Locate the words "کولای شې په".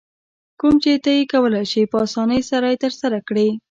1.31-1.97